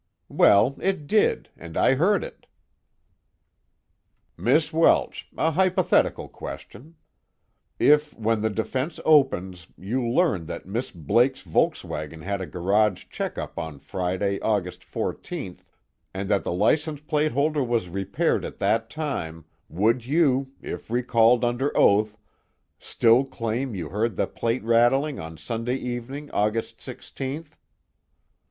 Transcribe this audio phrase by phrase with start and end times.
[0.29, 2.47] "Well, it did, and I heard it."
[4.35, 6.95] "Miss Welsh, a hypothetical question.
[7.77, 13.37] If, when the defense opens, you learn that Miss Blake's Volkswagen had a garage check
[13.37, 15.59] up on Friday, August 14th,
[16.15, 21.45] and that the license plate holder was repaired at that time, would you, if recalled
[21.45, 22.17] under oath,
[22.79, 27.51] still claim you heard that plate rattling on Sunday evening, August 16th?"